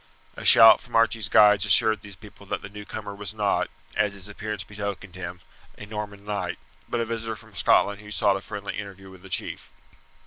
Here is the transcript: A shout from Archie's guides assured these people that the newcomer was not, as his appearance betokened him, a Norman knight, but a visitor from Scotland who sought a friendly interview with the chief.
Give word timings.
A 0.35 0.43
shout 0.43 0.81
from 0.81 0.95
Archie's 0.95 1.29
guides 1.29 1.63
assured 1.63 2.01
these 2.01 2.15
people 2.15 2.47
that 2.47 2.63
the 2.63 2.69
newcomer 2.71 3.13
was 3.13 3.35
not, 3.35 3.69
as 3.95 4.15
his 4.15 4.27
appearance 4.27 4.63
betokened 4.63 5.13
him, 5.13 5.41
a 5.77 5.85
Norman 5.85 6.25
knight, 6.25 6.57
but 6.89 6.99
a 6.99 7.05
visitor 7.05 7.35
from 7.35 7.55
Scotland 7.55 8.01
who 8.01 8.09
sought 8.09 8.35
a 8.35 8.41
friendly 8.41 8.75
interview 8.75 9.11
with 9.11 9.21
the 9.21 9.29
chief. 9.29 9.69